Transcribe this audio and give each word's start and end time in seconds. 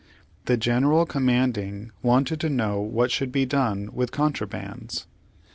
The 0.45 0.57
general 0.57 1.05
com 1.05 1.27
manding 1.27 1.91
wanted 2.01 2.39
to 2.39 2.49
know 2.49 2.81
what 2.81 3.11
should 3.11 3.31
be 3.31 3.45
done 3.45 3.91
with 3.93 4.09
"contrabands." 4.09 5.05